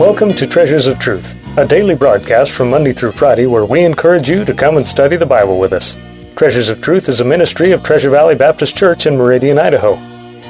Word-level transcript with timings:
Welcome 0.00 0.32
to 0.36 0.46
Treasures 0.46 0.86
of 0.86 0.98
Truth, 0.98 1.36
a 1.58 1.66
daily 1.66 1.94
broadcast 1.94 2.54
from 2.54 2.70
Monday 2.70 2.92
through 2.92 3.12
Friday 3.12 3.44
where 3.44 3.66
we 3.66 3.84
encourage 3.84 4.30
you 4.30 4.46
to 4.46 4.54
come 4.54 4.78
and 4.78 4.86
study 4.86 5.14
the 5.18 5.26
Bible 5.26 5.58
with 5.58 5.74
us. 5.74 5.98
Treasures 6.36 6.70
of 6.70 6.80
Truth 6.80 7.10
is 7.10 7.20
a 7.20 7.24
ministry 7.26 7.72
of 7.72 7.82
Treasure 7.82 8.08
Valley 8.08 8.34
Baptist 8.34 8.74
Church 8.78 9.04
in 9.04 9.18
Meridian, 9.18 9.58
Idaho. 9.58 9.96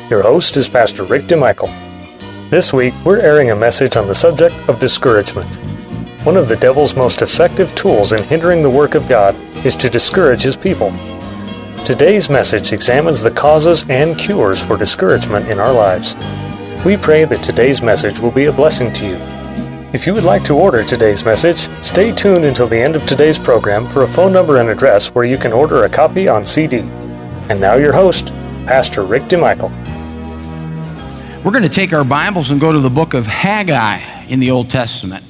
Your 0.09 0.23
host 0.23 0.57
is 0.57 0.69
Pastor 0.69 1.03
Rick 1.03 1.25
DeMichael. 1.25 1.69
This 2.49 2.73
week, 2.73 2.95
we're 3.05 3.19
airing 3.19 3.51
a 3.51 3.57
message 3.57 3.97
on 3.97 4.07
the 4.07 4.15
subject 4.15 4.55
of 4.69 4.79
discouragement. 4.79 5.57
One 6.25 6.37
of 6.37 6.49
the 6.49 6.55
devil's 6.55 6.95
most 6.95 7.21
effective 7.21 7.75
tools 7.75 8.13
in 8.13 8.23
hindering 8.23 8.63
the 8.63 8.71
work 8.71 8.95
of 8.95 9.09
God 9.09 9.35
is 9.67 9.75
to 9.79 9.91
discourage 9.91 10.43
his 10.43 10.57
people. 10.57 10.93
Today's 11.85 12.31
message 12.31 12.73
examines 12.73 13.21
the 13.21 13.33
causes 13.33 13.85
and 13.89 14.17
cures 14.17 14.63
for 14.63 14.77
discouragement 14.77 15.49
in 15.49 15.59
our 15.59 15.73
lives. 15.73 16.15
We 16.85 16.97
pray 16.97 17.25
that 17.25 17.43
today's 17.43 17.83
message 17.83 18.21
will 18.21 18.31
be 18.31 18.45
a 18.45 18.53
blessing 18.53 18.93
to 18.93 19.09
you. 19.09 19.40
If 19.93 20.07
you 20.07 20.15
would 20.15 20.23
like 20.23 20.45
to 20.45 20.55
order 20.55 20.85
today's 20.85 21.25
message, 21.25 21.69
stay 21.85 22.13
tuned 22.13 22.45
until 22.45 22.69
the 22.69 22.79
end 22.79 22.95
of 22.95 23.05
today's 23.07 23.41
program 23.41 23.89
for 23.89 24.03
a 24.03 24.07
phone 24.07 24.33
number 24.33 24.59
and 24.59 24.69
address 24.69 25.13
where 25.17 25.25
you 25.25 25.37
can 25.37 25.53
order 25.53 25.83
a 25.83 25.89
copy 25.89 26.29
on 26.29 26.45
CD. 26.45 26.79
And 27.49 27.61
now, 27.61 27.75
your 27.75 27.93
host, 27.93 28.29
Pastor 28.67 29.03
Rick 29.03 29.25
DeMichael. 29.25 29.69
We're 31.43 31.51
going 31.51 31.65
to 31.65 31.69
take 31.69 31.93
our 31.93 32.05
Bibles 32.05 32.53
and 32.53 32.61
go 32.61 32.71
to 32.71 32.79
the 32.79 32.89
book 32.89 33.15
of 33.15 33.27
Haggai 33.27 34.27
in 34.27 34.39
the 34.39 34.53
Old 34.53 34.71
Testament. 34.71 35.25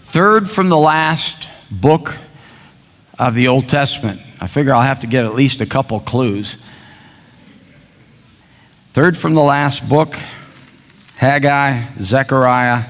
Third 0.00 0.50
from 0.50 0.68
the 0.68 0.76
last 0.76 1.48
book 1.70 2.16
of 3.20 3.36
the 3.36 3.46
Old 3.46 3.68
Testament. 3.68 4.20
I 4.40 4.48
figure 4.48 4.74
I'll 4.74 4.82
have 4.82 4.98
to 5.00 5.06
get 5.06 5.24
at 5.26 5.34
least 5.36 5.60
a 5.60 5.66
couple 5.66 6.00
clues. 6.00 6.58
Third 8.94 9.16
from 9.16 9.34
the 9.34 9.42
last 9.42 9.88
book 9.88 10.16
Haggai, 11.18 11.84
Zechariah, 12.00 12.86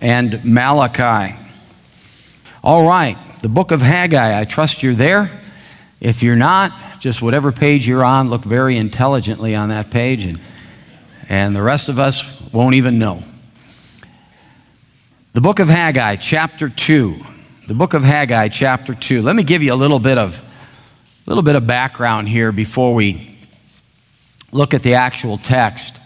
and 0.00 0.44
Malachi. 0.44 1.36
All 2.64 2.86
right, 2.86 3.16
the 3.42 3.48
book 3.48 3.70
of 3.70 3.80
Haggai. 3.80 4.38
I 4.38 4.44
trust 4.44 4.82
you're 4.82 4.94
there. 4.94 5.40
If 6.00 6.22
you're 6.22 6.36
not, 6.36 7.00
just 7.00 7.20
whatever 7.20 7.52
page 7.52 7.86
you're 7.86 8.04
on, 8.04 8.30
look 8.30 8.42
very 8.42 8.76
intelligently 8.76 9.54
on 9.54 9.68
that 9.68 9.90
page, 9.90 10.24
and, 10.24 10.40
and 11.28 11.54
the 11.54 11.62
rest 11.62 11.88
of 11.88 11.98
us 11.98 12.40
won't 12.52 12.74
even 12.74 12.98
know. 12.98 13.22
The 15.32 15.40
book 15.40 15.58
of 15.58 15.68
Haggai, 15.68 16.16
chapter 16.16 16.68
2. 16.68 17.16
The 17.68 17.74
book 17.74 17.94
of 17.94 18.02
Haggai, 18.02 18.48
chapter 18.48 18.94
2. 18.94 19.22
Let 19.22 19.36
me 19.36 19.42
give 19.42 19.62
you 19.62 19.72
a 19.72 19.76
little 19.76 20.00
bit 20.00 20.18
of, 20.18 20.42
a 20.42 21.30
little 21.30 21.42
bit 21.42 21.54
of 21.54 21.66
background 21.66 22.28
here 22.28 22.50
before 22.50 22.94
we 22.94 23.38
look 24.50 24.74
at 24.74 24.82
the 24.82 24.94
actual 24.94 25.38
text. 25.38 25.96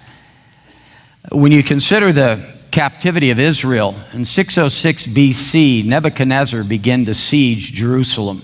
When 1.33 1.53
you 1.53 1.63
consider 1.63 2.13
the 2.13 2.54
captivity 2.75 3.31
of 3.31 3.39
Israel, 3.39 3.95
in 4.13 4.25
606 4.25 5.07
BC, 5.07 5.85
Nebuchadnezzar 5.85 6.65
began 6.65 7.05
to 7.05 7.15
siege 7.15 7.73
Jerusalem. 7.73 8.43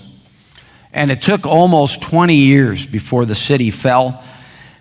And 0.93 1.11
it 1.11 1.21
took 1.21 1.45
almost 1.45 2.01
20 2.01 2.33
years 2.33 2.85
before 2.85 3.25
the 3.25 3.35
city 3.35 3.71
fell 3.71 4.23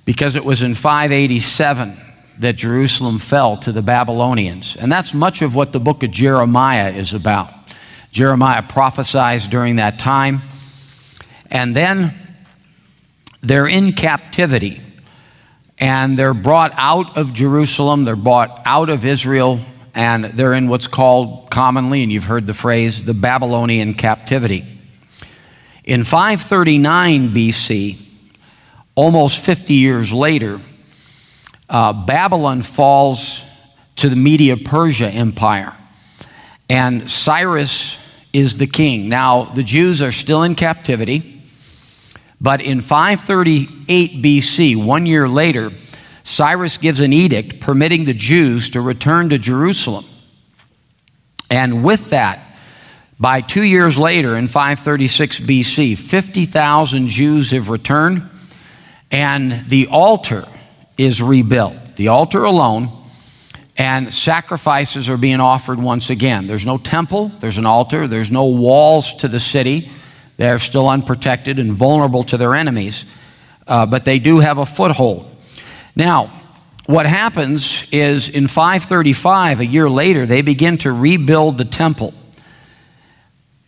because 0.05 0.37
it 0.37 0.45
was 0.45 0.63
in 0.63 0.77
587 0.77 2.01
that 2.39 2.55
Jerusalem 2.55 3.19
fell 3.19 3.57
to 3.57 3.73
the 3.73 3.83
Babylonians. 3.83 4.77
And 4.77 4.91
that's 4.91 5.13
much 5.13 5.43
of 5.43 5.57
what 5.57 5.73
the 5.73 5.81
book 5.81 6.05
of 6.05 6.13
Jeremiah 6.13 6.93
is 6.93 7.13
about. 7.13 7.53
Jeremiah 8.13 8.63
prophesies 8.63 9.49
during 9.49 9.77
that 9.77 9.99
time. 9.99 10.43
And 11.51 11.75
then 11.75 12.15
they're 13.41 13.67
in 13.67 13.95
captivity 13.95 14.81
and 15.81 16.19
they're 16.19 16.35
brought 16.35 16.73
out 16.77 17.17
of 17.17 17.33
Jerusalem, 17.33 18.05
they're 18.05 18.15
brought 18.15 18.63
out 18.67 18.91
of 18.91 19.05
Israel, 19.07 19.61
and 19.95 20.25
they're 20.25 20.53
in 20.55 20.69
what's 20.69 20.87
called 20.87 21.51
commonly, 21.51 22.03
and 22.03 22.13
you've 22.13 22.25
heard 22.25 22.47
the 22.47 22.55
phrase, 22.55 23.05
the 23.05 23.15
Babylonian 23.15 23.95
captivity. 23.95 24.79
In 25.85 26.05
539 26.05 27.31
BC, 27.31 27.99
almost 28.95 29.39
50 29.39 29.75
years 29.75 30.13
later, 30.13 30.61
uh, 31.69 31.93
Babylon 32.05 32.63
falls 32.63 33.45
to 33.97 34.09
the 34.09 34.17
Media 34.17 34.57
Persia 34.57 35.09
Empire, 35.09 35.75
and 36.69 37.11
Cyrus 37.11 37.99
is 38.33 38.59
the 38.59 38.67
king. 38.67 39.09
Now, 39.09 39.45
the 39.45 39.63
Jews 39.63 40.03
are 40.03 40.13
still 40.13 40.43
in 40.43 40.55
captivity. 40.55 41.30
But 42.41 42.61
in 42.61 42.81
538 42.81 44.23
BC, 44.23 44.83
one 44.83 45.05
year 45.07 45.29
later, 45.29 45.73
Cyrus 46.23 46.79
gives 46.79 47.01
an 47.01 47.13
edict 47.13 47.61
permitting 47.61 48.05
the 48.05 48.15
Jews 48.15 48.71
to 48.71 48.81
return 48.81 49.31
to 49.31 49.39
Jerusalem. 49.39 50.05
And 51.51 51.85
with 51.85 52.11
that, 52.11 52.41
by 53.19 53.43
two 53.43 53.65
years 53.65 53.99
later, 53.99 54.37
in 54.37 54.49
536 54.49 55.41
BC, 55.41 55.99
50,000 55.99 57.09
Jews 57.09 57.51
have 57.51 57.69
returned, 57.69 58.29
and 59.11 59.69
the 59.69 59.89
altar 59.89 60.47
is 60.97 61.21
rebuilt. 61.21 61.97
The 61.97 62.09
altar 62.09 62.45
alone, 62.45 62.89
and 63.77 64.15
sacrifices 64.15 65.11
are 65.11 65.19
being 65.19 65.41
offered 65.41 65.79
once 65.79 66.09
again. 66.09 66.47
There's 66.47 66.65
no 66.65 66.79
temple, 66.79 67.31
there's 67.41 67.59
an 67.59 67.67
altar, 67.67 68.09
there's 68.09 68.31
no 68.31 68.47
walls 68.47 69.15
to 69.17 69.29
the 69.29 69.41
city. 69.41 69.91
They're 70.41 70.59
still 70.59 70.89
unprotected 70.89 71.59
and 71.59 71.71
vulnerable 71.71 72.25
to 72.25 72.39
their 72.39 72.55
enemies, 72.55 73.05
uh, 73.67 73.85
but 73.85 74.07
they 74.07 74.19
do 74.19 74.39
have 74.39 74.57
a 74.57 74.65
foothold. 74.65 75.31
Now, 75.95 76.33
what 76.87 77.05
happens 77.05 77.87
is 77.93 78.31
in 78.31 78.47
535, 78.47 79.61
a 79.61 79.67
year 79.67 79.91
later, 79.91 80.25
they 80.25 80.41
begin 80.41 80.79
to 80.79 80.93
rebuild 80.93 81.59
the 81.59 81.67
temple. 81.67 82.15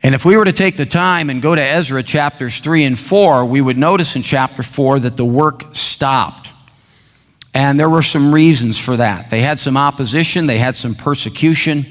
And 0.02 0.14
if 0.14 0.24
we 0.24 0.34
were 0.34 0.46
to 0.46 0.52
take 0.54 0.78
the 0.78 0.86
time 0.86 1.28
and 1.28 1.42
go 1.42 1.54
to 1.54 1.62
Ezra 1.62 2.02
chapters 2.02 2.58
3 2.60 2.84
and 2.84 2.98
4, 2.98 3.44
we 3.44 3.60
would 3.60 3.76
notice 3.76 4.16
in 4.16 4.22
chapter 4.22 4.62
4 4.62 5.00
that 5.00 5.18
the 5.18 5.26
work 5.26 5.74
stopped. 5.74 6.48
And 7.52 7.78
there 7.78 7.90
were 7.90 8.00
some 8.00 8.32
reasons 8.32 8.78
for 8.78 8.96
that. 8.96 9.28
They 9.28 9.42
had 9.42 9.60
some 9.60 9.76
opposition, 9.76 10.46
they 10.46 10.56
had 10.56 10.74
some 10.74 10.94
persecution. 10.94 11.84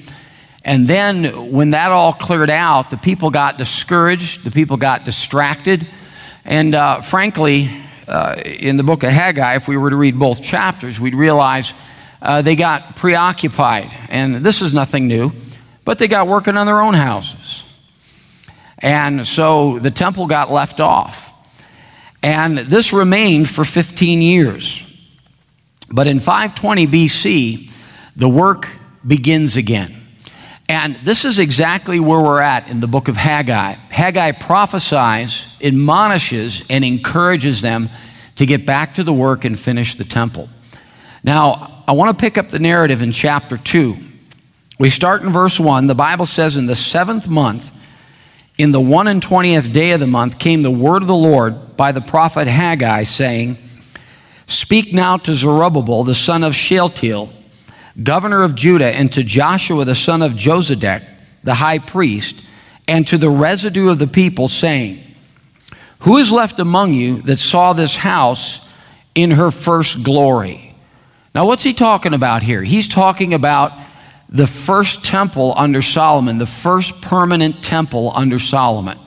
And 0.63 0.87
then 0.87 1.51
when 1.51 1.71
that 1.71 1.91
all 1.91 2.13
cleared 2.13 2.49
out, 2.49 2.91
the 2.91 2.97
people 2.97 3.31
got 3.31 3.57
discouraged, 3.57 4.43
the 4.43 4.51
people 4.51 4.77
got 4.77 5.05
distracted. 5.05 5.87
And 6.45 6.75
uh, 6.75 7.01
frankly, 7.01 7.69
uh, 8.07 8.41
in 8.45 8.77
the 8.77 8.83
book 8.83 9.03
of 9.03 9.09
Haggai, 9.09 9.55
if 9.55 9.67
we 9.67 9.77
were 9.77 9.89
to 9.89 9.95
read 9.95 10.19
both 10.19 10.43
chapters, 10.43 10.99
we'd 10.99 11.15
realize 11.15 11.73
uh, 12.21 12.41
they 12.41 12.55
got 12.55 12.95
preoccupied. 12.95 13.91
And 14.09 14.45
this 14.45 14.61
is 14.61 14.73
nothing 14.73 15.07
new, 15.07 15.31
but 15.83 15.97
they 15.97 16.07
got 16.07 16.27
working 16.27 16.57
on 16.57 16.65
their 16.65 16.81
own 16.81 16.93
houses. 16.93 17.63
And 18.77 19.25
so 19.25 19.79
the 19.79 19.91
temple 19.91 20.27
got 20.27 20.51
left 20.51 20.79
off. 20.79 21.29
And 22.23 22.57
this 22.57 22.93
remained 22.93 23.49
for 23.49 23.65
15 23.65 24.21
years. 24.21 24.87
But 25.89 26.07
in 26.07 26.19
520 26.19 26.87
BC, 26.87 27.71
the 28.15 28.29
work 28.29 28.67
begins 29.05 29.57
again. 29.57 30.00
And 30.71 30.95
this 31.03 31.25
is 31.25 31.37
exactly 31.37 31.99
where 31.99 32.21
we're 32.21 32.39
at 32.39 32.69
in 32.69 32.79
the 32.79 32.87
book 32.87 33.09
of 33.09 33.17
Haggai. 33.17 33.73
Haggai 33.73 34.31
prophesies, 34.31 35.53
admonishes, 35.61 36.63
and 36.69 36.85
encourages 36.85 37.59
them 37.59 37.89
to 38.37 38.45
get 38.45 38.65
back 38.65 38.93
to 38.93 39.03
the 39.03 39.11
work 39.11 39.43
and 39.43 39.59
finish 39.59 39.95
the 39.95 40.05
temple. 40.05 40.47
Now, 41.25 41.83
I 41.85 41.91
want 41.91 42.17
to 42.17 42.21
pick 42.21 42.37
up 42.37 42.47
the 42.47 42.59
narrative 42.59 43.01
in 43.01 43.11
chapter 43.11 43.57
2. 43.57 43.97
We 44.79 44.89
start 44.89 45.23
in 45.23 45.33
verse 45.33 45.59
1. 45.59 45.87
The 45.87 45.93
Bible 45.93 46.25
says, 46.25 46.55
In 46.55 46.67
the 46.67 46.75
seventh 46.77 47.27
month, 47.27 47.69
in 48.57 48.71
the 48.71 48.79
one 48.79 49.09
and 49.09 49.21
twentieth 49.21 49.73
day 49.73 49.91
of 49.91 49.99
the 49.99 50.07
month, 50.07 50.39
came 50.39 50.61
the 50.61 50.71
word 50.71 51.01
of 51.01 51.09
the 51.09 51.13
Lord 51.13 51.75
by 51.75 51.91
the 51.91 51.99
prophet 51.99 52.47
Haggai, 52.47 53.03
saying, 53.03 53.57
Speak 54.47 54.93
now 54.93 55.17
to 55.17 55.35
Zerubbabel, 55.35 56.05
the 56.05 56.15
son 56.15 56.45
of 56.45 56.55
Shealtiel 56.55 57.33
governor 58.01 58.43
of 58.43 58.55
Judah, 58.55 58.95
and 58.95 59.11
to 59.13 59.23
Joshua 59.23 59.85
the 59.85 59.95
son 59.95 60.21
of 60.21 60.33
Josedech, 60.33 61.05
the 61.43 61.55
high 61.55 61.79
priest, 61.79 62.43
and 62.87 63.07
to 63.07 63.17
the 63.17 63.29
residue 63.29 63.89
of 63.89 63.99
the 63.99 64.07
people, 64.07 64.47
saying, 64.47 65.03
Who 65.99 66.17
is 66.17 66.31
left 66.31 66.59
among 66.59 66.93
you 66.93 67.21
that 67.23 67.37
saw 67.37 67.73
this 67.73 67.95
house 67.95 68.69
in 69.15 69.31
her 69.31 69.51
first 69.51 70.03
glory? 70.03 70.75
Now, 71.33 71.45
what's 71.45 71.63
he 71.63 71.73
talking 71.73 72.13
about 72.13 72.43
here? 72.43 72.61
He's 72.61 72.87
talking 72.87 73.33
about 73.33 73.71
the 74.27 74.47
first 74.47 75.05
temple 75.05 75.53
under 75.57 75.81
Solomon, 75.81 76.37
the 76.37 76.45
first 76.45 77.01
permanent 77.01 77.63
temple 77.63 78.11
under 78.15 78.39
Solomon. 78.39 78.97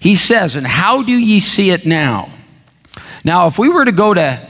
He 0.00 0.14
says, 0.14 0.56
And 0.56 0.66
how 0.66 1.02
do 1.02 1.12
ye 1.12 1.40
see 1.40 1.70
it 1.70 1.86
now? 1.86 2.30
Now, 3.24 3.46
if 3.48 3.58
we 3.58 3.68
were 3.68 3.84
to 3.84 3.92
go 3.92 4.14
to 4.14 4.48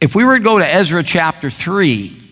if 0.00 0.14
we 0.14 0.24
were 0.24 0.38
to 0.38 0.44
go 0.44 0.58
to 0.58 0.66
Ezra 0.66 1.02
chapter 1.02 1.50
3 1.50 2.22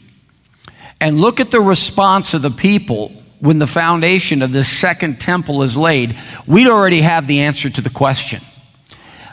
and 1.00 1.20
look 1.20 1.40
at 1.40 1.50
the 1.50 1.60
response 1.60 2.32
of 2.34 2.42
the 2.42 2.50
people 2.50 3.12
when 3.40 3.58
the 3.58 3.66
foundation 3.66 4.40
of 4.42 4.52
this 4.52 4.68
second 4.68 5.20
temple 5.20 5.62
is 5.62 5.76
laid, 5.76 6.16
we'd 6.46 6.68
already 6.68 7.00
have 7.00 7.26
the 7.26 7.40
answer 7.40 7.68
to 7.68 7.80
the 7.80 7.90
question. 7.90 8.40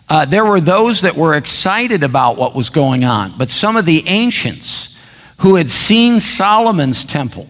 Uh, 0.09 0.25
there 0.25 0.45
were 0.45 0.59
those 0.59 1.01
that 1.01 1.15
were 1.15 1.35
excited 1.35 2.03
about 2.03 2.37
what 2.37 2.53
was 2.55 2.69
going 2.69 3.03
on, 3.03 3.37
but 3.37 3.49
some 3.49 3.77
of 3.77 3.85
the 3.85 4.07
ancients 4.07 4.97
who 5.37 5.55
had 5.55 5.69
seen 5.69 6.19
Solomon's 6.19 7.05
temple, 7.05 7.47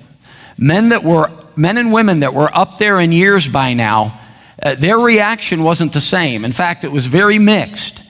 men 0.58 0.90
that 0.90 1.04
were 1.04 1.32
men 1.56 1.78
and 1.78 1.94
women 1.94 2.22
that 2.22 2.34
were 2.34 2.56
up 2.56 2.78
there 2.78 3.00
in 3.00 3.12
years 3.12 3.48
by 3.48 3.74
now, 3.74 4.20
uh, 4.62 4.76
their 4.76 4.98
reaction 4.98 5.64
wasn't 5.64 5.94
the 5.94 6.02
same. 6.02 6.46
In 6.46 6.52
fact, 6.52 6.84
it 6.84 6.92
was 6.92 7.06
very 7.06 7.40
mixed. 7.40 8.02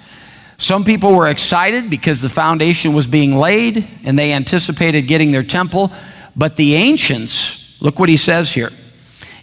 Some 0.63 0.86
people 0.86 1.13
were 1.13 1.27
excited 1.27 1.89
because 1.89 2.21
the 2.21 2.30
foundation 2.30 2.94
was 2.94 3.06
being 3.06 3.36
laid 3.36 3.86
and 4.06 4.18
they 4.18 4.31
anticipated 4.31 5.01
getting 5.01 5.33
their 5.33 5.44
temple. 5.44 5.92
But 6.38 6.56
the 6.56 6.75
ancients, 6.75 7.75
look 7.81 8.00
what 8.00 8.07
he 8.07 8.15
says 8.15 8.54
here. 8.54 8.69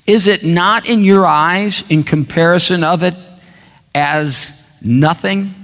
Is 0.06 0.26
it 0.26 0.44
not 0.44 0.88
in 0.88 1.04
your 1.04 1.26
eyes, 1.26 1.84
in 1.90 2.04
comparison 2.04 2.82
of 2.82 3.02
it, 3.02 3.14
as 3.94 4.62
nothing? 4.80 5.54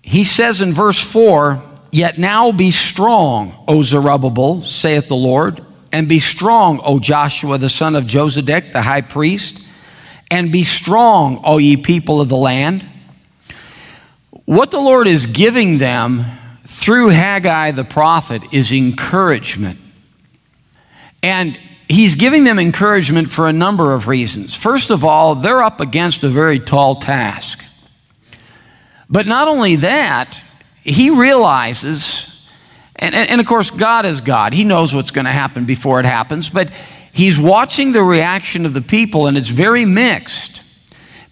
He 0.00 0.22
says 0.22 0.60
in 0.60 0.72
verse 0.72 1.00
4 1.00 1.60
Yet 1.90 2.18
now 2.18 2.52
be 2.52 2.70
strong, 2.70 3.64
O 3.66 3.82
Zerubbabel, 3.82 4.62
saith 4.62 5.08
the 5.08 5.16
Lord, 5.16 5.64
and 5.90 6.08
be 6.08 6.20
strong, 6.20 6.80
O 6.84 7.00
Joshua 7.00 7.58
the 7.58 7.68
son 7.68 7.96
of 7.96 8.04
Josedech, 8.04 8.72
the 8.72 8.82
high 8.82 9.00
priest, 9.00 9.64
and 10.30 10.52
be 10.52 10.64
strong, 10.64 11.40
O 11.44 11.58
ye 11.58 11.76
people 11.76 12.20
of 12.20 12.28
the 12.28 12.36
land. 12.36 12.84
What 14.44 14.70
the 14.70 14.80
Lord 14.80 15.06
is 15.06 15.26
giving 15.26 15.78
them 15.78 16.24
through 16.66 17.08
Haggai 17.08 17.72
the 17.72 17.84
prophet 17.84 18.42
is 18.52 18.72
encouragement. 18.72 19.78
And 21.22 21.58
he's 21.88 22.14
giving 22.14 22.44
them 22.44 22.58
encouragement 22.58 23.30
for 23.30 23.48
a 23.48 23.52
number 23.52 23.94
of 23.94 24.06
reasons. 24.06 24.54
First 24.54 24.90
of 24.90 25.04
all, 25.04 25.34
they're 25.34 25.62
up 25.62 25.80
against 25.80 26.24
a 26.24 26.28
very 26.28 26.60
tall 26.60 26.96
task. 26.96 27.62
But 29.10 29.26
not 29.26 29.48
only 29.48 29.76
that, 29.76 30.42
he 30.82 31.10
realizes, 31.10 32.46
and, 32.96 33.14
and, 33.14 33.40
of 33.40 33.46
course, 33.46 33.70
God 33.70 34.04
is 34.04 34.20
God. 34.20 34.52
He 34.52 34.64
knows 34.64 34.94
what's 34.94 35.10
going 35.10 35.24
to 35.24 35.32
happen 35.32 35.64
before 35.64 35.98
it 36.00 36.06
happens, 36.06 36.48
but 36.48 36.70
he's 37.18 37.36
watching 37.36 37.90
the 37.90 38.02
reaction 38.02 38.64
of 38.64 38.74
the 38.74 38.80
people, 38.80 39.26
and 39.26 39.36
it's 39.36 39.48
very 39.48 39.84
mixed 39.84 40.62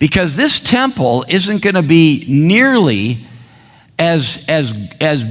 because 0.00 0.34
this 0.34 0.58
temple 0.58 1.24
isn't 1.28 1.62
going 1.62 1.76
to 1.76 1.82
be 1.82 2.24
nearly 2.28 3.24
as, 3.96 4.44
as, 4.48 4.76
as 5.00 5.24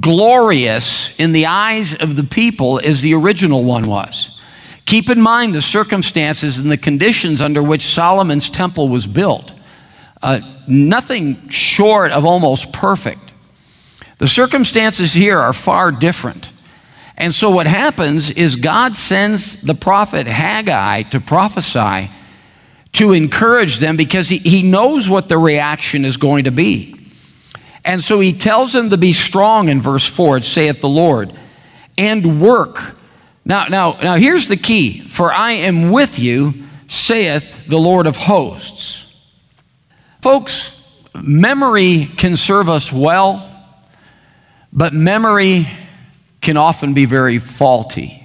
glorious 0.00 1.14
in 1.20 1.32
the 1.32 1.44
eyes 1.44 1.94
of 1.94 2.16
the 2.16 2.24
people 2.24 2.80
as 2.82 3.02
the 3.02 3.12
original 3.12 3.62
one 3.62 3.84
was. 3.84 4.40
Keep 4.86 5.10
in 5.10 5.20
mind 5.20 5.54
the 5.54 5.60
circumstances 5.60 6.58
and 6.58 6.70
the 6.70 6.78
conditions 6.78 7.42
under 7.42 7.62
which 7.62 7.82
Solomon's 7.82 8.48
temple 8.48 8.88
was 8.88 9.06
built. 9.06 9.52
Uh, 10.22 10.40
nothing 10.66 11.50
short 11.50 12.12
of 12.12 12.24
almost 12.24 12.72
perfect. 12.72 13.30
The 14.16 14.26
circumstances 14.26 15.12
here 15.12 15.38
are 15.38 15.52
far 15.52 15.92
different. 15.92 16.50
And 17.20 17.34
so 17.34 17.50
what 17.50 17.66
happens 17.66 18.30
is 18.30 18.56
God 18.56 18.96
sends 18.96 19.60
the 19.60 19.74
prophet 19.74 20.26
Haggai 20.26 21.02
to 21.10 21.20
prophesy 21.20 22.10
to 22.92 23.12
encourage 23.12 23.78
them 23.78 23.98
because 23.98 24.30
he, 24.30 24.38
he 24.38 24.62
knows 24.62 25.06
what 25.06 25.28
the 25.28 25.36
reaction 25.36 26.06
is 26.06 26.16
going 26.16 26.44
to 26.44 26.50
be. 26.50 26.98
And 27.84 28.02
so 28.02 28.20
he 28.20 28.32
tells 28.32 28.72
them 28.72 28.88
to 28.88 28.96
be 28.96 29.12
strong 29.12 29.68
in 29.68 29.82
verse 29.82 30.06
4, 30.06 30.38
it 30.38 30.44
saith 30.44 30.80
the 30.80 30.88
Lord, 30.88 31.34
and 31.98 32.40
work. 32.40 32.96
Now, 33.44 33.66
now, 33.66 33.98
now 34.02 34.14
here's 34.14 34.48
the 34.48 34.56
key. 34.56 35.00
For 35.00 35.30
I 35.30 35.52
am 35.52 35.90
with 35.90 36.18
you, 36.18 36.54
saith 36.88 37.66
the 37.66 37.78
Lord 37.78 38.06
of 38.06 38.16
hosts. 38.16 39.14
Folks, 40.22 40.90
memory 41.14 42.06
can 42.16 42.34
serve 42.34 42.70
us 42.70 42.90
well, 42.90 43.46
but 44.72 44.94
memory 44.94 45.68
can 46.40 46.56
often 46.56 46.94
be 46.94 47.04
very 47.04 47.38
faulty. 47.38 48.16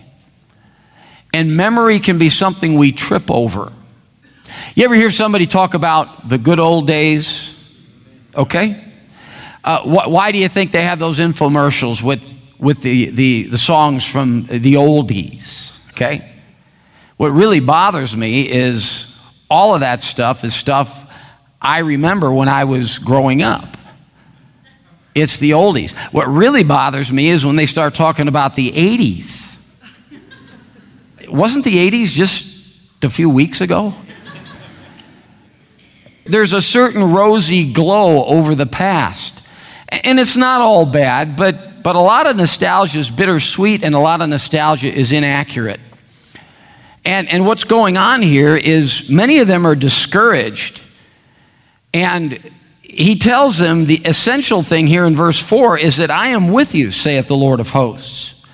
And 1.33 1.57
memory 1.57 2.00
can 2.00 2.17
be 2.17 2.29
something 2.29 2.75
we 2.75 2.91
trip 2.91 3.29
over. 3.29 3.73
You 4.73 4.85
ever 4.85 4.95
hear 4.95 5.12
somebody 5.12 5.47
talk 5.47 5.73
about 5.73 6.29
the 6.29 6.38
good 6.38 6.59
old 6.59 6.88
days? 6.88 7.53
Okay? 8.35 8.81
Uh, 9.63 9.81
wh- 9.81 10.09
why 10.09 10.31
do 10.31 10.38
you 10.38 10.47
think 10.47 10.71
they 10.71 10.83
have 10.83 11.00
those 11.00 11.19
infomercials 11.19 12.01
with, 12.01 12.23
with 12.57 12.81
the, 12.81 13.09
the, 13.09 13.44
the 13.44 13.57
songs 13.57 14.06
from 14.06 14.45
the 14.45 14.75
oldies? 14.75 15.77
Okay? 15.91 16.31
What 17.18 17.29
really 17.31 17.59
bothers 17.59 18.15
me 18.15 18.50
is 18.50 19.18
all 19.50 19.73
of 19.73 19.81
that 19.81 20.01
stuff 20.01 20.44
is 20.44 20.53
stuff 20.53 21.06
I 21.61 21.79
remember 21.79 22.31
when 22.31 22.47
I 22.47 22.65
was 22.65 23.00
growing 23.00 23.41
up. 23.41 23.77
It's 25.15 25.38
the 25.38 25.51
oldies. 25.51 25.95
What 26.12 26.27
really 26.27 26.65
bothers 26.65 27.12
me 27.12 27.29
is 27.29 27.45
when 27.45 27.56
they 27.56 27.65
start 27.65 27.95
talking 27.95 28.27
about 28.27 28.57
the 28.57 28.71
80s. 28.71 29.57
Wasn't 31.29 31.63
the 31.63 31.89
80s 31.89 32.12
just 32.12 32.77
a 33.01 33.09
few 33.09 33.29
weeks 33.29 33.62
ago? 33.62 33.94
There's 36.25 36.53
a 36.53 36.62
certain 36.62 37.13
rosy 37.13 37.71
glow 37.71 38.25
over 38.25 38.56
the 38.56 38.65
past. 38.65 39.41
And 39.89 40.19
it's 40.19 40.35
not 40.35 40.62
all 40.62 40.85
bad, 40.85 41.38
but, 41.38 41.81
but 41.81 41.95
a 41.95 42.00
lot 42.00 42.27
of 42.27 42.35
nostalgia 42.35 43.00
is 43.00 43.09
bittersweet 43.09 43.83
and 43.83 43.95
a 43.95 44.00
lot 44.00 44.21
of 44.21 44.27
nostalgia 44.27 44.91
is 44.91 45.11
inaccurate. 45.11 45.79
And, 47.06 47.29
and 47.29 47.45
what's 47.45 47.63
going 47.63 47.97
on 47.97 48.21
here 48.21 48.57
is 48.57 49.09
many 49.09 49.39
of 49.39 49.47
them 49.47 49.65
are 49.65 49.75
discouraged 49.75 50.81
and 51.94 52.51
he 52.87 53.17
tells 53.17 53.57
them 53.57 53.85
the 53.85 54.01
essential 54.05 54.61
thing 54.61 54.87
here 54.87 55.05
in 55.05 55.15
verse 55.15 55.39
4 55.39 55.77
is 55.77 55.97
that 55.97 56.11
I 56.11 56.27
am 56.29 56.49
with 56.49 56.75
you, 56.75 56.91
saith 56.91 57.27
the 57.27 57.35
Lord 57.35 57.59
of 57.59 57.69
hosts. 57.69 58.45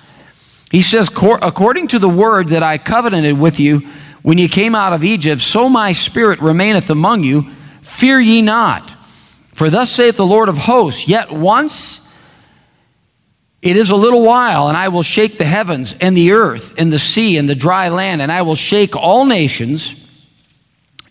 He 0.70 0.82
says, 0.82 1.08
according 1.10 1.88
to 1.88 1.98
the 1.98 2.08
word 2.08 2.48
that 2.48 2.62
I 2.62 2.78
covenanted 2.78 3.38
with 3.38 3.60
you 3.60 3.88
when 4.22 4.38
you 4.38 4.48
came 4.48 4.74
out 4.74 4.94
of 4.94 5.04
Egypt, 5.04 5.42
so 5.42 5.68
my 5.68 5.92
spirit 5.92 6.40
remaineth 6.40 6.88
among 6.88 7.24
you. 7.24 7.50
Fear 7.82 8.20
ye 8.20 8.42
not. 8.42 8.90
For 9.54 9.68
thus 9.68 9.90
saith 9.90 10.16
the 10.16 10.26
Lord 10.26 10.48
of 10.48 10.56
hosts, 10.56 11.06
yet 11.06 11.30
once 11.30 12.12
it 13.60 13.76
is 13.76 13.90
a 13.90 13.96
little 13.96 14.22
while, 14.22 14.68
and 14.68 14.76
I 14.76 14.88
will 14.88 15.02
shake 15.02 15.36
the 15.36 15.44
heavens 15.44 15.94
and 16.00 16.16
the 16.16 16.32
earth 16.32 16.74
and 16.78 16.92
the 16.92 16.98
sea 16.98 17.36
and 17.36 17.48
the 17.48 17.54
dry 17.54 17.90
land, 17.90 18.22
and 18.22 18.32
I 18.32 18.42
will 18.42 18.56
shake 18.56 18.96
all 18.96 19.26
nations, 19.26 20.08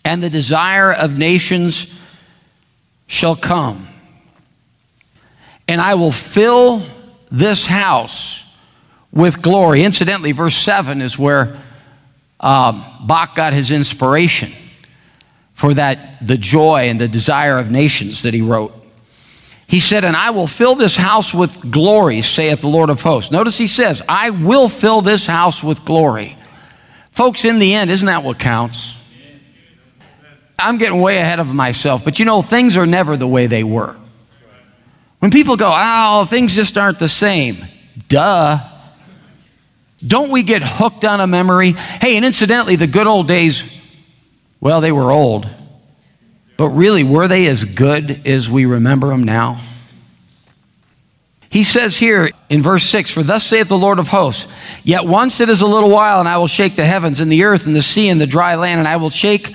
and 0.04 0.22
the 0.22 0.28
desire 0.28 0.92
of 0.92 1.16
nations 1.16 1.98
shall 3.22 3.36
come, 3.36 3.86
and 5.68 5.80
I 5.80 5.94
will 5.94 6.10
fill 6.10 6.82
this 7.30 7.64
house 7.64 8.44
with 9.12 9.40
glory. 9.40 9.84
Incidentally, 9.84 10.32
verse 10.32 10.56
7 10.56 11.00
is 11.00 11.16
where 11.16 11.56
um, 12.40 12.84
Bach 13.06 13.36
got 13.36 13.52
his 13.52 13.70
inspiration 13.70 14.50
for 15.54 15.72
that, 15.74 16.26
the 16.26 16.36
joy 16.36 16.88
and 16.88 17.00
the 17.00 17.06
desire 17.06 17.60
of 17.60 17.70
nations 17.70 18.22
that 18.22 18.34
he 18.34 18.42
wrote. 18.42 18.74
He 19.68 19.78
said, 19.78 20.02
And 20.02 20.16
I 20.16 20.30
will 20.30 20.48
fill 20.48 20.74
this 20.74 20.96
house 20.96 21.32
with 21.32 21.70
glory, 21.70 22.22
saith 22.22 22.62
the 22.62 22.66
Lord 22.66 22.90
of 22.90 23.02
hosts. 23.02 23.30
Notice 23.30 23.56
he 23.56 23.68
says, 23.68 24.02
I 24.08 24.30
will 24.30 24.68
fill 24.68 25.00
this 25.00 25.26
house 25.26 25.62
with 25.62 25.84
glory. 25.84 26.36
Folks, 27.12 27.44
in 27.44 27.60
the 27.60 27.72
end, 27.72 27.88
isn't 27.88 28.06
that 28.06 28.24
what 28.24 28.40
counts? 28.40 29.00
I'm 30.62 30.78
getting 30.78 31.00
way 31.00 31.18
ahead 31.18 31.40
of 31.40 31.48
myself, 31.48 32.04
but 32.04 32.18
you 32.18 32.24
know, 32.24 32.42
things 32.42 32.76
are 32.76 32.86
never 32.86 33.16
the 33.16 33.26
way 33.26 33.46
they 33.46 33.64
were. 33.64 33.96
When 35.18 35.30
people 35.30 35.56
go, 35.56 35.72
oh, 35.72 36.24
things 36.24 36.54
just 36.54 36.76
aren't 36.76 36.98
the 36.98 37.08
same. 37.08 37.64
Duh. 38.08 38.58
Don't 40.04 40.30
we 40.30 40.42
get 40.42 40.62
hooked 40.62 41.04
on 41.04 41.20
a 41.20 41.26
memory? 41.26 41.72
Hey, 41.72 42.16
and 42.16 42.24
incidentally, 42.24 42.76
the 42.76 42.88
good 42.88 43.06
old 43.06 43.28
days, 43.28 43.80
well, 44.60 44.80
they 44.80 44.90
were 44.90 45.12
old. 45.12 45.48
But 46.56 46.70
really, 46.70 47.04
were 47.04 47.28
they 47.28 47.46
as 47.46 47.64
good 47.64 48.26
as 48.26 48.50
we 48.50 48.66
remember 48.66 49.08
them 49.08 49.22
now? 49.22 49.60
He 51.50 51.64
says 51.64 51.96
here 51.96 52.30
in 52.48 52.62
verse 52.62 52.84
6 52.84 53.10
For 53.10 53.22
thus 53.22 53.44
saith 53.44 53.68
the 53.68 53.78
Lord 53.78 53.98
of 53.98 54.08
hosts, 54.08 54.50
Yet 54.82 55.04
once 55.04 55.38
it 55.40 55.48
is 55.48 55.60
a 55.60 55.66
little 55.66 55.90
while, 55.90 56.18
and 56.18 56.28
I 56.28 56.38
will 56.38 56.46
shake 56.46 56.76
the 56.76 56.86
heavens 56.86 57.20
and 57.20 57.30
the 57.30 57.44
earth 57.44 57.66
and 57.66 57.76
the 57.76 57.82
sea 57.82 58.08
and 58.08 58.20
the 58.20 58.26
dry 58.26 58.56
land, 58.56 58.78
and 58.78 58.88
I 58.88 58.96
will 58.96 59.10
shake 59.10 59.54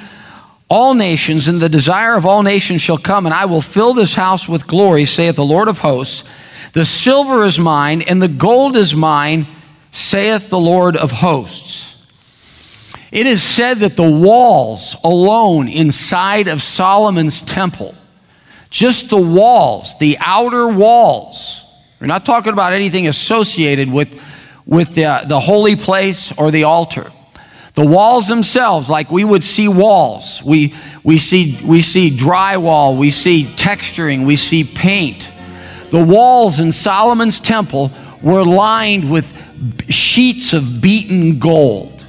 all 0.69 0.93
nations, 0.93 1.47
and 1.47 1.61
the 1.61 1.69
desire 1.69 2.15
of 2.15 2.25
all 2.25 2.43
nations 2.43 2.81
shall 2.81 2.97
come, 2.97 3.25
and 3.25 3.33
I 3.33 3.45
will 3.45 3.61
fill 3.61 3.93
this 3.93 4.13
house 4.13 4.49
with 4.49 4.67
glory, 4.67 5.05
saith 5.05 5.35
the 5.35 5.45
Lord 5.45 5.67
of 5.67 5.79
hosts. 5.79 6.27
The 6.73 6.85
silver 6.85 7.43
is 7.43 7.57
mine, 7.57 8.01
and 8.01 8.21
the 8.21 8.27
gold 8.27 8.75
is 8.75 8.93
mine, 8.93 9.47
saith 9.91 10.49
the 10.49 10.59
Lord 10.59 10.97
of 10.97 11.11
hosts. 11.11 12.05
It 13.11 13.25
is 13.25 13.41
said 13.41 13.79
that 13.79 13.95
the 13.95 14.11
walls 14.11 14.97
alone 15.03 15.69
inside 15.69 16.49
of 16.49 16.61
Solomon's 16.61 17.41
temple, 17.41 17.95
just 18.69 19.09
the 19.09 19.17
walls, 19.17 19.97
the 19.99 20.17
outer 20.19 20.67
walls, 20.67 21.63
we're 21.99 22.07
not 22.07 22.25
talking 22.25 22.53
about 22.53 22.73
anything 22.73 23.07
associated 23.07 23.91
with, 23.91 24.21
with 24.65 24.93
the, 24.93 25.23
the 25.25 25.39
holy 25.39 25.75
place 25.75 26.37
or 26.37 26.51
the 26.51 26.63
altar 26.63 27.11
The 27.77 27.85
walls 27.85 28.27
themselves, 28.27 28.89
like 28.89 29.11
we 29.11 29.23
would 29.23 29.43
see 29.43 29.67
walls, 29.67 30.41
we, 30.43 30.73
we, 31.03 31.19
see, 31.19 31.59
we 31.63 31.83
see 31.83 32.09
drywall, 32.09 32.97
we 32.97 33.11
see 33.11 33.43
texturing, 33.43 34.25
we 34.25 34.35
see 34.35 34.63
paint. 34.63 35.31
The 35.91 36.03
walls 36.03 36.59
in 36.59 36.71
Solomon's 36.71 37.39
temple 37.39 37.91
were 38.23 38.43
lined 38.43 39.11
with 39.11 39.31
sheets 39.91 40.53
of 40.53 40.81
beaten 40.81 41.37
gold, 41.37 42.03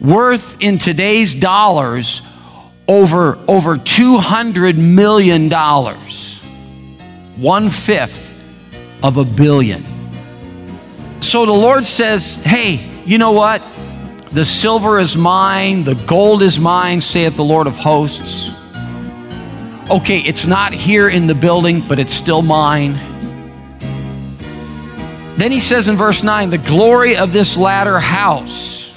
worth 0.00 0.56
in 0.62 0.78
today's 0.78 1.34
dollars 1.34 2.22
over, 2.88 3.38
over 3.46 3.76
$200 3.76 4.78
million, 4.78 5.50
one 7.36 7.68
fifth 7.68 8.32
of 9.02 9.18
a 9.18 9.24
billion. 9.26 9.84
So 11.20 11.44
the 11.44 11.52
Lord 11.52 11.84
says, 11.84 12.36
Hey, 12.36 12.86
you 13.10 13.18
know 13.18 13.32
what? 13.32 13.60
The 14.30 14.44
silver 14.44 15.00
is 15.00 15.16
mine, 15.16 15.82
the 15.82 15.96
gold 15.96 16.42
is 16.42 16.60
mine, 16.60 17.00
saith 17.00 17.34
the 17.34 17.42
Lord 17.42 17.66
of 17.66 17.74
hosts. 17.74 18.54
Okay, 19.90 20.20
it's 20.20 20.46
not 20.46 20.72
here 20.72 21.08
in 21.08 21.26
the 21.26 21.34
building, 21.34 21.80
but 21.88 21.98
it's 21.98 22.14
still 22.14 22.40
mine. 22.40 22.92
Then 25.36 25.50
he 25.50 25.58
says 25.58 25.88
in 25.88 25.96
verse 25.96 26.22
9, 26.22 26.50
the 26.50 26.58
glory 26.58 27.16
of 27.16 27.32
this 27.32 27.56
latter 27.56 27.98
house. 27.98 28.94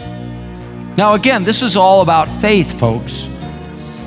Now, 0.95 1.15
again, 1.15 1.43
this 1.43 1.63
is 1.63 1.75
all 1.75 2.01
about 2.01 2.29
faith, 2.39 2.79
folks. 2.79 3.27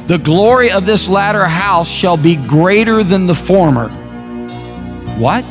The 0.07 0.19
glory 0.19 0.71
of 0.71 0.87
this 0.87 1.09
latter 1.09 1.47
house 1.47 1.91
shall 1.91 2.17
be 2.17 2.37
greater 2.37 3.03
than 3.03 3.27
the 3.27 3.35
former. 3.35 3.89
What? 5.19 5.45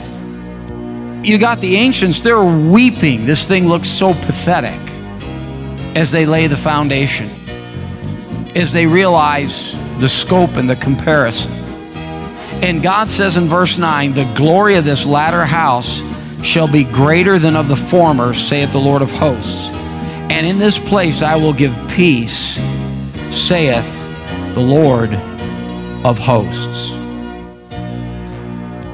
You 1.26 1.40
got 1.40 1.60
the 1.60 1.76
ancients, 1.76 2.22
they're 2.22 2.44
weeping. 2.44 3.26
This 3.26 3.48
thing 3.48 3.68
looks 3.68 3.90
so 3.90 4.14
pathetic 4.14 4.80
as 5.96 6.12
they 6.12 6.28
lay 6.28 6.46
the 6.46 6.56
foundation, 6.56 7.32
as 8.56 8.72
they 8.72 8.86
realize 8.86 9.76
the 10.00 10.08
scope 10.08 10.56
and 10.56 10.70
the 10.70 10.76
comparison. 10.76 11.52
And 12.62 12.84
God 12.84 13.10
says 13.10 13.38
in 13.38 13.46
verse 13.46 13.80
9, 13.80 14.14
the 14.14 14.32
glory 14.36 14.76
of 14.76 14.86
this 14.86 15.04
latter 15.04 15.46
house 15.46 16.04
shall 16.44 16.68
be 16.68 16.84
greater 16.84 17.40
than 17.40 17.56
of 17.56 17.70
the 17.70 17.76
former, 17.76 18.36
saith 18.36 18.72
the 18.72 18.78
Lord 18.78 19.02
of 19.02 19.10
hosts. 19.10 19.70
And 20.30 20.46
in 20.46 20.60
this 20.60 20.78
place 20.78 21.24
I 21.24 21.38
will 21.38 21.54
give 21.54 21.76
peace, 21.90 22.54
saith 23.36 23.92
the 24.54 24.62
Lord 24.62 25.12
of 26.06 26.20
hosts. 26.20 26.92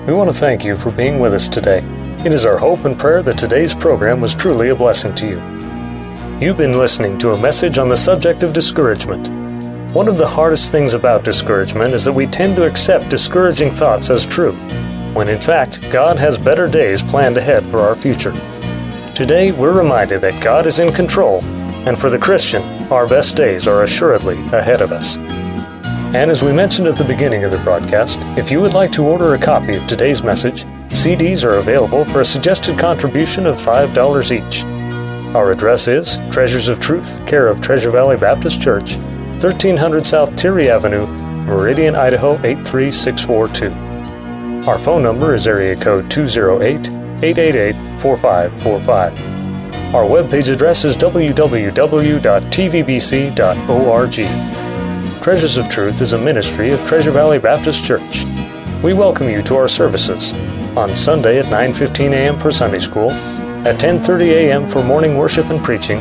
We 0.07 0.13
want 0.13 0.29
to 0.29 0.33
thank 0.33 0.63
you 0.63 0.77
for 0.77 0.91
being 0.91 1.19
with 1.19 1.33
us 1.33 1.49
today. 1.49 1.83
It 2.23 2.33
is 2.33 2.45
our 2.45 2.59
hope 2.59 2.85
and 2.85 2.99
prayer 2.99 3.23
that 3.23 3.35
today's 3.39 3.73
program 3.73 4.21
was 4.21 4.35
truly 4.35 4.69
a 4.69 4.75
blessing 4.75 5.15
to 5.15 5.27
you. 5.27 5.39
You've 6.39 6.57
been 6.57 6.77
listening 6.77 7.17
to 7.17 7.31
a 7.31 7.41
message 7.41 7.79
on 7.79 7.89
the 7.89 7.97
subject 7.97 8.43
of 8.43 8.53
discouragement. 8.53 9.29
One 9.91 10.07
of 10.07 10.19
the 10.19 10.27
hardest 10.27 10.71
things 10.71 10.93
about 10.93 11.23
discouragement 11.23 11.95
is 11.95 12.05
that 12.05 12.13
we 12.13 12.27
tend 12.27 12.57
to 12.57 12.67
accept 12.67 13.09
discouraging 13.09 13.73
thoughts 13.73 14.11
as 14.11 14.27
true 14.27 14.53
when 15.13 15.29
in 15.29 15.41
fact 15.41 15.81
God 15.89 16.19
has 16.19 16.37
better 16.37 16.67
days 16.69 17.01
planned 17.01 17.37
ahead 17.37 17.65
for 17.65 17.79
our 17.79 17.95
future. 17.95 18.33
Today, 19.15 19.51
we're 19.51 19.75
reminded 19.75 20.21
that 20.21 20.43
God 20.43 20.67
is 20.67 20.77
in 20.77 20.93
control, 20.93 21.43
and 21.87 21.97
for 21.97 22.11
the 22.11 22.19
Christian, 22.19 22.61
our 22.91 23.07
best 23.07 23.35
days 23.35 23.67
are 23.67 23.81
assuredly 23.81 24.37
ahead 24.53 24.83
of 24.83 24.91
us. 24.91 25.17
And 26.13 26.29
as 26.29 26.43
we 26.43 26.53
mentioned 26.53 26.87
at 26.87 26.99
the 26.99 27.03
beginning 27.03 27.45
of 27.45 27.51
the 27.51 27.57
broadcast, 27.57 28.19
if 28.37 28.51
you 28.51 28.61
would 28.61 28.73
like 28.73 28.91
to 28.91 29.07
order 29.07 29.33
a 29.33 29.39
copy 29.39 29.75
of 29.75 29.87
today's 29.87 30.23
message, 30.23 30.65
CDs 30.91 31.45
are 31.45 31.55
available 31.55 32.03
for 32.03 32.19
a 32.19 32.25
suggested 32.25 32.77
contribution 32.77 33.45
of 33.45 33.55
$5 33.55 34.31
each. 34.31 34.65
Our 35.33 35.53
address 35.53 35.87
is 35.87 36.19
Treasures 36.29 36.67
of 36.67 36.79
Truth, 36.79 37.25
care 37.25 37.47
of 37.47 37.61
Treasure 37.61 37.91
Valley 37.91 38.17
Baptist 38.17 38.61
Church, 38.61 38.97
1300 38.97 40.05
South 40.05 40.35
Teare 40.35 40.67
Avenue, 40.67 41.07
Meridian, 41.07 41.95
Idaho 41.95 42.33
83642. 42.43 43.71
Our 44.67 44.77
phone 44.77 45.01
number 45.01 45.33
is 45.33 45.47
area 45.47 45.77
code 45.77 46.11
208 46.11 46.91
888 47.23 47.97
4545. 47.97 49.95
Our 49.95 50.03
webpage 50.03 50.53
address 50.53 50.83
is 50.83 50.97
www.tvbc.org. 50.97 51.31
Treasures 55.23 55.57
of 55.57 55.69
Truth 55.69 56.01
is 56.01 56.11
a 56.13 56.17
ministry 56.17 56.71
of 56.71 56.83
Treasure 56.85 57.11
Valley 57.11 57.39
Baptist 57.39 57.85
Church. 57.85 58.25
We 58.83 58.91
welcome 58.93 59.29
you 59.29 59.41
to 59.43 59.55
our 59.55 59.69
services 59.69 60.33
on 60.77 60.95
Sunday 60.95 61.39
at 61.39 61.45
9:15 61.45 62.11
a.m. 62.11 62.37
for 62.37 62.51
Sunday 62.51 62.79
school, 62.79 63.11
at 63.65 63.79
10:30 63.79 64.31
a.m. 64.31 64.67
for 64.67 64.83
morning 64.83 65.17
worship 65.17 65.49
and 65.49 65.63
preaching, 65.63 65.99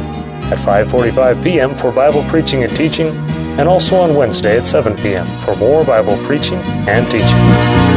at 0.52 0.58
5:45 0.58 1.42
p.m. 1.42 1.74
for 1.74 1.92
Bible 1.92 2.22
preaching 2.28 2.64
and 2.64 2.74
teaching, 2.76 3.08
and 3.58 3.68
also 3.68 3.96
on 3.96 4.14
Wednesday 4.14 4.56
at 4.56 4.66
7 4.66 4.96
p.m. 4.96 5.26
for 5.38 5.56
more 5.56 5.84
Bible 5.84 6.16
preaching 6.24 6.58
and 6.88 7.10
teaching. 7.10 7.89